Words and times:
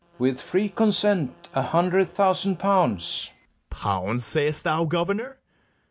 FERNEZE. 0.17 0.19
With 0.19 0.41
free 0.41 0.69
consent, 0.69 1.47
a 1.53 1.61
hundred 1.61 2.09
thousand 2.11 2.57
pounds. 2.57 3.29
BARABAS. 3.69 3.81
Pounds 3.83 4.25
say'st 4.25 4.63
thou, 4.63 4.83
governor? 4.85 5.37